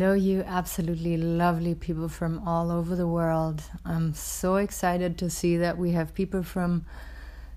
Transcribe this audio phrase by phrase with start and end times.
[0.00, 3.62] Hello, you absolutely lovely people from all over the world.
[3.84, 6.86] I'm so excited to see that we have people from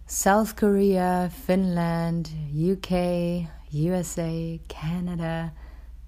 [0.08, 5.54] South Korea, Finland, UK, USA, Canada,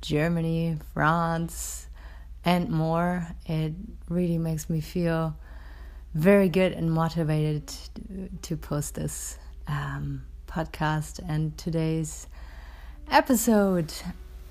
[0.02, 1.88] Germany, France,
[2.44, 3.26] and more.
[3.46, 3.72] It
[4.10, 5.38] really makes me feel
[6.14, 7.72] very good and motivated
[8.42, 9.40] to post this
[9.70, 12.28] um, podcast and today's
[13.09, 13.94] episode.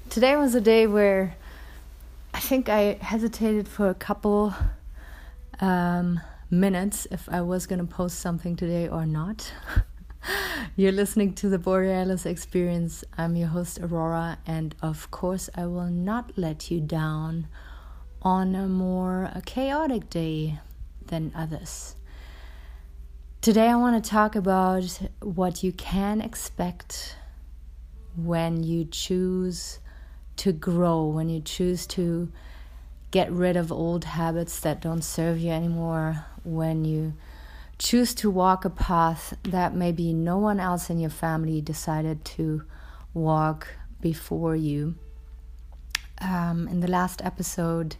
[0.09, 1.37] Today was a day where
[2.35, 4.53] I think I hesitated for a couple
[5.61, 6.21] um,
[6.51, 9.53] minutes if I was going to post something today or not.
[10.77, 13.05] You're listening to the Borealis Experience.
[13.17, 17.47] I'm your host, Aurora, and of course, I will not let you down
[18.21, 20.59] on a more chaotic day
[21.07, 21.95] than others.
[23.43, 27.17] Today, I want to talk about what you can expect
[28.17, 29.79] when you choose
[30.37, 32.31] to grow, when you choose to
[33.11, 37.15] get rid of old habits that don't serve you anymore, when you
[37.79, 42.63] choose to walk a path that maybe no one else in your family decided to
[43.13, 43.69] walk
[44.01, 44.95] before you.
[46.21, 47.97] Um, in the last episode,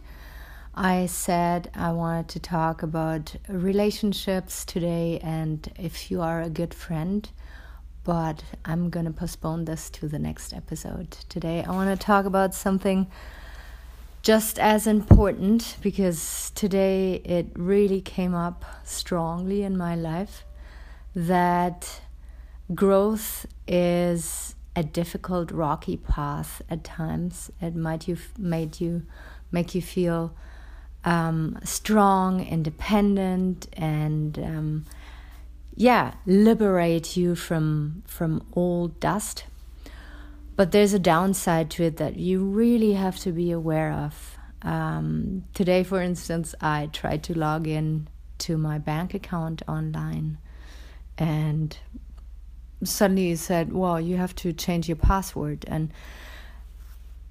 [0.73, 6.73] I said I wanted to talk about relationships today and if you are a good
[6.73, 7.29] friend
[8.05, 11.11] but I'm to postpone this to the next episode.
[11.27, 13.07] Today, I want to talk about something
[14.21, 20.45] just as important because today it really came up strongly in my life
[21.15, 22.01] that
[22.73, 29.03] growth is a difficult rocky path at times it might you made you
[29.51, 30.35] make you feel
[31.05, 34.85] um, strong independent and um,
[35.75, 39.45] yeah liberate you from from all dust.
[40.55, 44.37] But there's a downside to it that you really have to be aware of.
[44.61, 48.07] Um, today for instance i tried to log in
[48.39, 50.39] to my bank account online
[51.19, 51.77] and
[52.83, 55.65] suddenly it said well you have to change your password.
[55.67, 55.91] And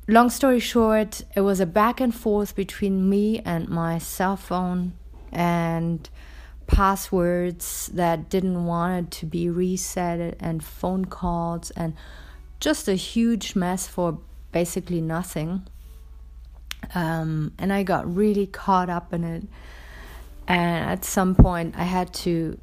[0.07, 4.93] long story short it was a back and forth between me and my cell phone
[5.33, 6.09] and
[6.67, 11.95] passwords that didn't want it to be reset and phone calls and
[12.61, 14.19] just a huge mess for
[14.53, 15.67] basically nothing.
[16.95, 19.43] Um, and I got really caught up in it.
[20.47, 22.59] And at some point, I had to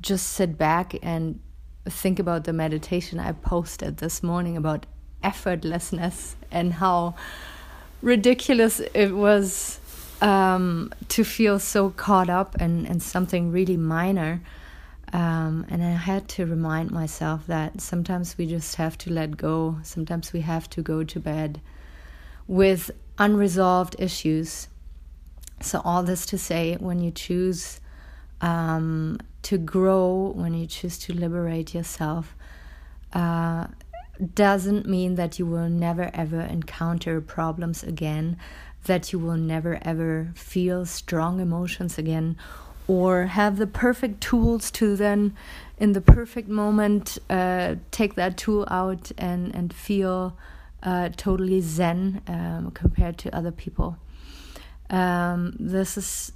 [0.00, 1.40] just sit back and
[1.86, 4.86] think about the meditation I posted this morning about
[5.22, 7.14] effortlessness and how
[8.02, 9.78] ridiculous it was
[10.22, 14.40] um, to feel so caught up in, in something really minor.
[15.12, 19.78] Um, and I had to remind myself that sometimes we just have to let go.
[19.82, 21.60] Sometimes we have to go to bed
[22.46, 24.68] with unresolved issues.
[25.60, 27.80] So, all this to say, when you choose
[28.40, 32.34] um, to grow, when you choose to liberate yourself,
[33.12, 33.66] uh,
[34.34, 38.36] doesn't mean that you will never ever encounter problems again
[38.84, 42.36] that you will never ever feel strong emotions again
[42.88, 45.34] or have the perfect tools to then
[45.78, 50.36] in the perfect moment uh, take that tool out and and feel
[50.82, 53.96] uh, totally zen um, compared to other people.
[54.90, 56.32] Um, this is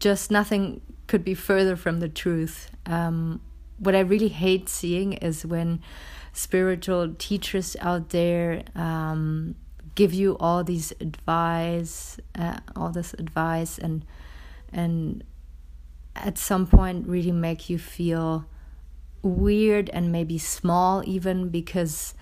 [0.00, 2.70] just nothing could be further from the truth.
[2.86, 3.40] Um,
[3.78, 5.80] what i really hate seeing is when
[6.32, 9.54] spiritual teachers out there um,
[9.96, 14.04] give you all these advice, uh, all this advice, and
[14.72, 15.24] and
[16.14, 18.46] at some point really make you feel
[19.22, 22.14] weird and maybe small even because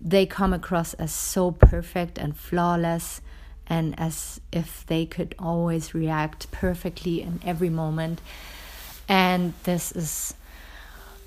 [0.00, 3.20] they come across as so perfect and flawless
[3.66, 8.20] and as if they could always react perfectly in every moment.
[9.08, 10.34] And this is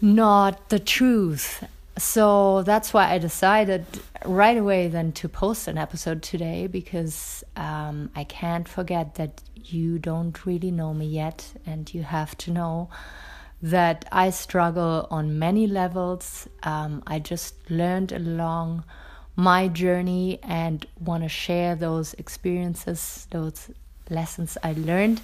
[0.01, 1.63] not the truth
[1.97, 3.85] so that's why I decided
[4.25, 9.99] right away then to post an episode today because um, I can't forget that you
[9.99, 12.89] don't really know me yet, and you have to know
[13.61, 16.47] that I struggle on many levels.
[16.63, 18.83] Um, I just learned along
[19.35, 23.69] my journey and want to share those experiences, those
[24.09, 25.21] lessons I learned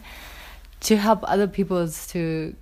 [0.81, 2.55] to help other people to,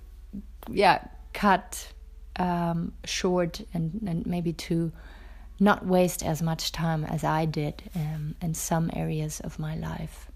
[0.68, 1.92] yeah, cut
[2.38, 4.92] um, short and, and maybe to
[5.60, 10.30] not waste as much time as I did um, in some areas of my life.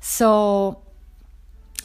[0.00, 0.82] So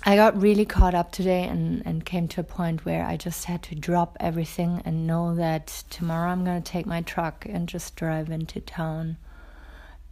[0.04, 3.46] I got really caught up today and, and came to a point where I just
[3.46, 7.68] had to drop everything and know that tomorrow I'm going to take my truck and
[7.68, 9.18] just drive into town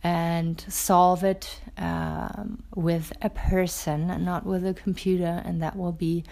[0.03, 6.24] and solve it um, with a person not with a computer, and that will be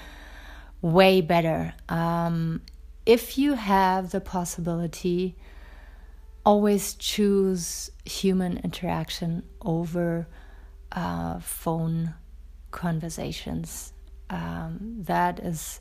[0.83, 1.73] way better.
[1.89, 2.61] Um,
[3.05, 5.35] if you have the possibility,
[6.45, 10.27] always choose human interaction over
[10.91, 12.13] uh, phone
[12.71, 13.93] conversations.
[14.29, 15.79] Um, that is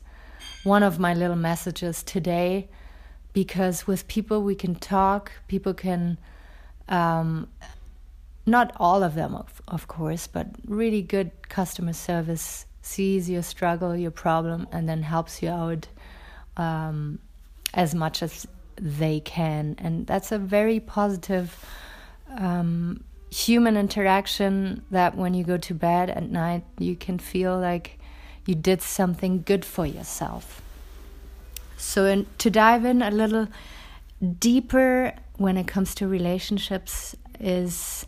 [0.63, 2.69] one of my little messages today
[3.33, 6.17] because with people we can talk, people can,
[6.87, 7.49] um,
[8.45, 13.95] not all of them, of, of course, but really good customer service sees your struggle,
[13.95, 15.87] your problem, and then helps you out
[16.57, 17.17] um,
[17.73, 18.45] as much as
[18.75, 19.75] they can.
[19.79, 21.65] And that's a very positive
[22.29, 27.97] um, human interaction that when you go to bed at night, you can feel like
[28.45, 30.61] you did something good for yourself.
[31.77, 33.47] So, in, to dive in a little
[34.39, 38.05] deeper when it comes to relationships, is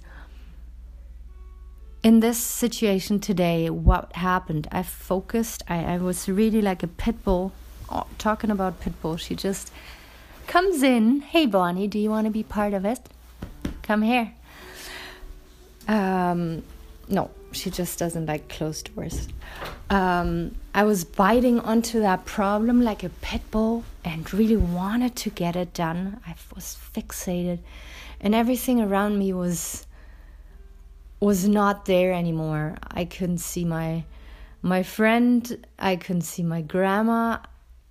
[2.06, 4.68] in this situation today, what happened?
[4.72, 7.52] I focused, I, I was really like a pit bull.
[7.90, 9.72] Oh, talking about pit bull, she just
[10.46, 11.22] comes in.
[11.22, 13.00] Hey, Bonnie, do you want to be part of it?
[13.82, 14.32] Come here.
[15.88, 16.62] Um,
[17.08, 19.28] no, she just doesn't like closed doors.
[19.90, 25.32] Um, I was biting onto that problem like a pit bull and really wanted to
[25.32, 26.22] get it done.
[26.28, 27.62] I was fixated,
[28.22, 29.85] and everything around me was
[31.26, 32.76] was not there anymore.
[32.92, 34.06] I couldn't see my
[34.62, 35.66] my friend.
[35.80, 37.40] I couldn't see my grandma.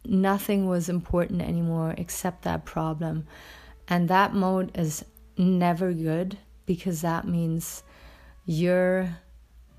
[0.04, 3.26] Nothing was important anymore except that problem,
[3.88, 5.04] and that mode is
[5.36, 7.82] never good because that means
[8.46, 9.19] you're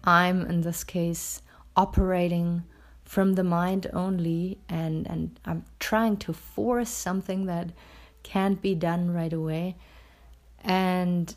[0.03, 1.41] I'm in this case
[1.77, 2.63] operating
[3.05, 7.69] from the mind only and and I'm trying to force something that
[8.21, 9.77] can't be done right away
[10.59, 11.33] and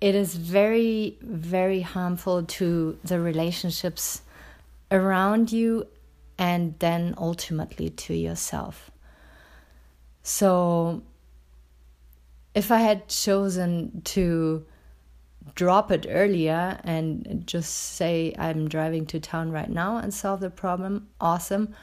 [0.00, 4.22] it is very very harmful to the relationships
[4.90, 5.86] around you
[6.38, 8.90] and then ultimately to yourself
[10.22, 11.02] so
[12.54, 14.64] if i had chosen to
[15.54, 20.50] drop it earlier and just say I'm driving to town right now and solve the
[20.50, 21.74] problem, awesome.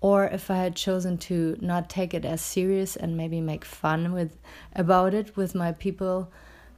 [0.00, 4.12] Or if I had chosen to not take it as serious and maybe make fun
[4.12, 4.38] with
[4.74, 6.32] about it with my people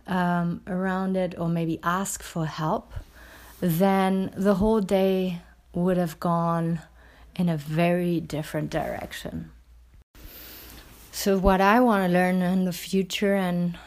[0.07, 2.93] um, around it, or maybe ask for help,
[3.61, 5.41] then the whole day
[5.73, 6.81] would have gone
[7.37, 9.51] in a very different direction.
[11.11, 13.79] So, what I want to learn in the future and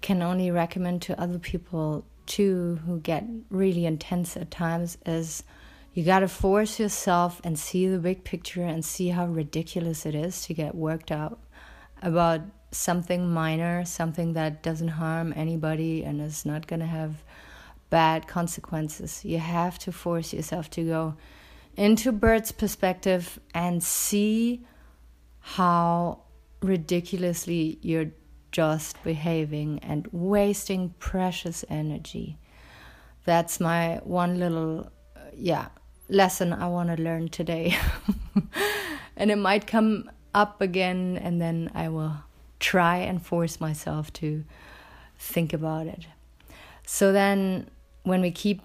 [0.00, 5.42] can only recommend to other people too who get really intense at times is
[5.94, 10.14] you got to force yourself and see the big picture and see how ridiculous it
[10.14, 11.40] is to get worked out
[12.02, 12.42] about
[12.72, 17.24] something minor, something that doesn't harm anybody and is not going to have
[17.90, 19.24] bad consequences.
[19.24, 21.14] You have to force yourself to go
[21.76, 24.64] into bird's perspective and see
[25.40, 26.22] how
[26.62, 28.12] ridiculously you're
[28.52, 32.38] just behaving and wasting precious energy.
[33.24, 35.68] That's my one little, uh, yeah,
[36.08, 37.76] lesson I want to learn today.
[39.16, 42.16] and it might come up again, and then I will
[42.60, 44.44] try and force myself to
[45.18, 46.06] think about it.
[46.86, 47.68] So then,
[48.04, 48.62] when we keep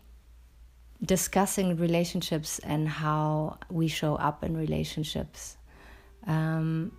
[1.04, 5.58] discussing relationships and how we show up in relationships,
[6.28, 6.92] um,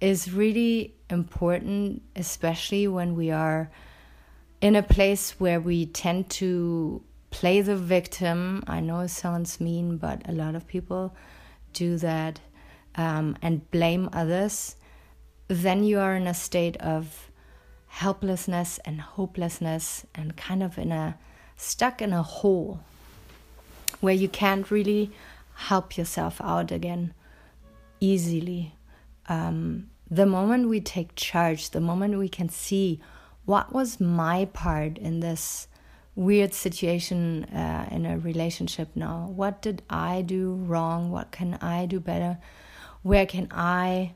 [0.00, 3.70] is really important, especially when we are
[4.60, 8.62] in a place where we tend to play the victim.
[8.66, 11.14] I know it sounds mean, but a lot of people
[11.72, 12.40] do that
[12.94, 14.76] um, and blame others.
[15.50, 17.28] Then you are in a state of
[17.88, 21.18] helplessness and hopelessness and kind of in a
[21.56, 22.78] stuck in a hole
[23.98, 25.10] where you can't really
[25.54, 27.12] help yourself out again
[27.98, 28.74] easily
[29.28, 33.00] um, the moment we take charge, the moment we can see
[33.44, 35.66] what was my part in this
[36.14, 41.10] weird situation uh, in a relationship now, what did I do wrong?
[41.10, 42.38] What can I do better?
[43.02, 44.12] Where can I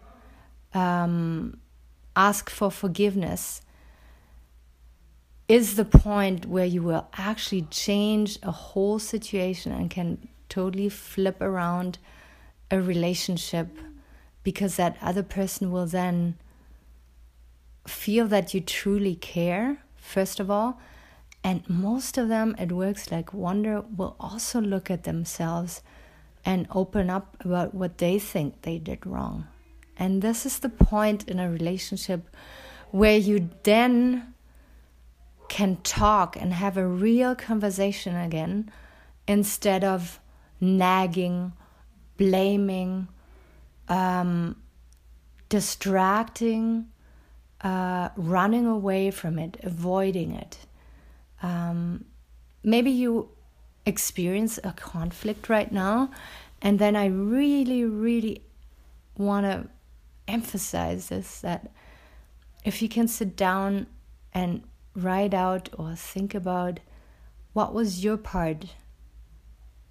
[0.74, 1.58] um,
[2.14, 3.62] ask for forgiveness?
[5.46, 11.40] Is the point where you will actually change a whole situation and can totally flip
[11.40, 11.98] around
[12.70, 13.68] a relationship
[14.42, 16.36] because that other person will then
[17.86, 20.80] feel that you truly care, first of all.
[21.42, 25.82] And most of them, it works like wonder, will also look at themselves
[26.44, 29.46] and open up about what they think they did wrong.
[29.96, 32.28] And this is the point in a relationship
[32.90, 34.34] where you then
[35.48, 38.70] can talk and have a real conversation again
[39.26, 40.20] instead of
[40.60, 41.52] nagging,
[42.16, 43.08] blaming,
[43.88, 44.56] um,
[45.48, 46.86] distracting,
[47.60, 50.58] uh, running away from it, avoiding it.
[51.42, 52.04] Um,
[52.62, 53.28] maybe you
[53.86, 56.10] experience a conflict right now,
[56.62, 58.42] and then I really, really
[59.16, 59.68] want to
[60.26, 61.08] emphasize
[61.40, 61.70] that
[62.64, 63.86] if you can sit down
[64.32, 64.62] and
[64.94, 66.80] write out or think about
[67.52, 68.66] what was your part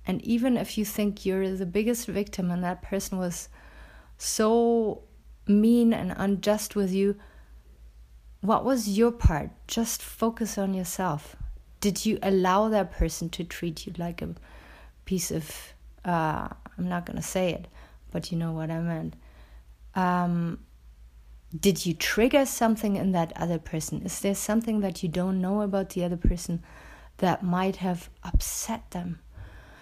[0.05, 3.47] and even if you think you're the biggest victim and that person was
[4.17, 5.03] so
[5.47, 7.15] mean and unjust with you
[8.41, 9.51] what was your part?
[9.67, 11.37] Just focus on yourself.
[11.79, 14.35] Did you allow that person to treat you like a
[15.05, 15.73] piece of
[16.05, 16.47] uh,
[16.77, 17.67] i'm not going to say it
[18.11, 19.15] but you know what i meant
[19.95, 20.59] um,
[21.57, 24.01] did you trigger something in that other person?
[24.03, 26.63] Is there something that you don't know about the other person
[27.17, 29.19] that might have upset them?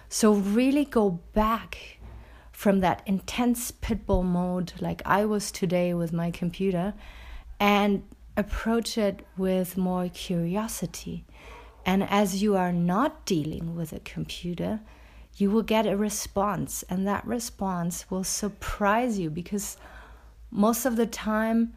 [0.08, 1.98] So, really go back
[2.50, 6.92] from that intense pitbull mode, like I was today with my computer,
[7.58, 8.04] and
[8.36, 11.24] approach it with more curiosity.
[11.84, 14.80] And as you are not dealing with a computer,
[15.36, 19.78] you will get a response, and that response will surprise you because
[20.52, 21.72] most of the time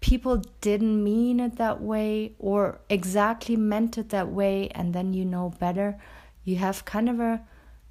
[0.00, 5.24] people didn't mean it that way or exactly meant it that way and then you
[5.24, 5.98] know better.
[6.44, 7.40] You have kind of a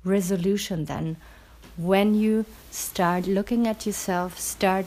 [0.03, 1.17] resolution then.
[1.77, 4.86] When you start looking at yourself start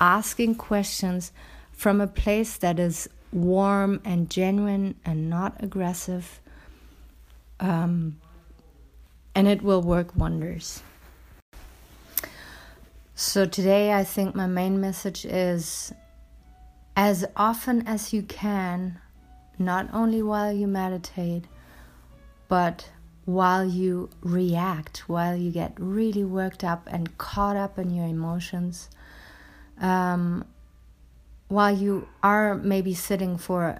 [0.00, 1.30] asking questions
[1.72, 6.40] from a place that is warm and genuine and not aggressive
[7.60, 8.18] um,
[9.34, 10.82] and it will work wonders
[13.14, 15.92] so, today I think my main message is
[16.96, 19.00] as often as you can,
[19.58, 21.44] not only while you meditate,
[22.48, 22.88] but
[23.24, 28.88] while you react, while you get really worked up and caught up in your emotions,
[29.80, 30.44] um,
[31.48, 33.78] while you are maybe sitting for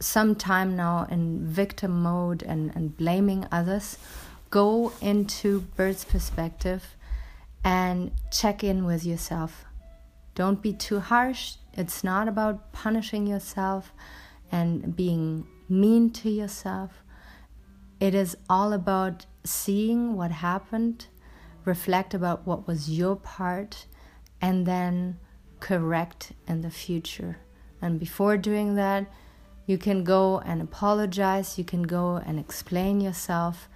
[0.00, 3.98] some time now in victim mode and, and blaming others,
[4.50, 6.96] go into bird's perspective
[7.64, 9.64] and check in with yourself.
[10.34, 11.54] Don't be too harsh.
[11.72, 13.92] It's not about punishing yourself
[14.50, 17.02] and being mean to yourself.
[18.00, 21.06] It is all about seeing what happened,
[21.64, 23.86] reflect about what was your part,
[24.40, 25.18] and then
[25.60, 27.38] correct in the future.
[27.82, 29.10] And before doing that,
[29.66, 33.68] you can go and apologize, you can go and explain yourself,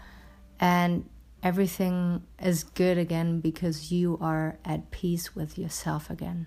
[0.58, 1.08] and
[1.42, 6.46] everything is good again because you are at peace with yourself again.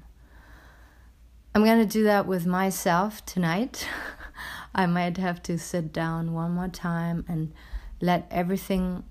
[1.54, 3.88] I'm going to do that with myself tonight.
[4.75, 7.54] I might have to sit down one more time and
[8.02, 9.04] let everything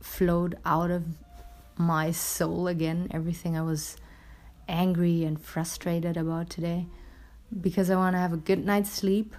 [0.00, 1.04] float out of
[1.76, 3.96] my soul again, everything I was
[4.68, 6.86] angry and frustrated about today,
[7.60, 9.34] because I want to have a good night's sleep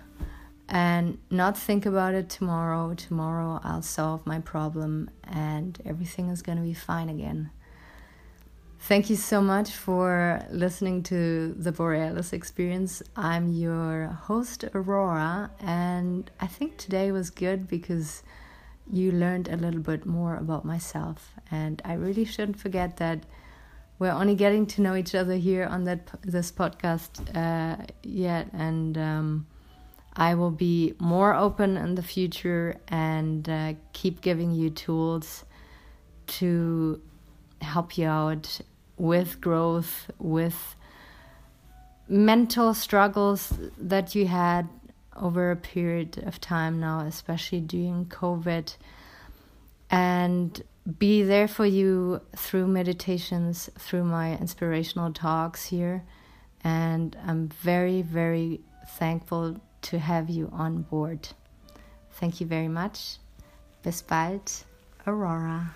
[0.67, 2.93] and not think about it tomorrow.
[2.93, 7.51] Tomorrow I'll solve my problem and everything is going to be fine again.
[8.79, 13.01] Thank you so much for listening to the Borealis Experience.
[13.15, 18.21] I'm your host, Aurora, and I think today was good because
[18.91, 21.33] you learned a little bit more about myself.
[21.49, 23.25] And I really shouldn't forget that
[23.97, 28.97] we're only getting to know each other here on that this podcast uh, yet, and
[28.99, 29.47] um,
[30.15, 35.43] I will be more open in the future and uh, keep giving you tools
[36.27, 37.01] to
[37.61, 38.61] help you out
[38.97, 40.75] with growth, with
[42.07, 44.69] mental struggles that you had
[45.15, 48.75] over a period of time now, especially during COVID,
[49.89, 50.63] and
[50.99, 56.03] be there for you through meditations, through my inspirational talks here.
[56.63, 58.61] And I'm very, very
[58.97, 61.27] thankful to have you on board.
[62.19, 63.17] Thank you very much.
[63.83, 64.51] Bis bald,
[65.05, 65.75] Aurora.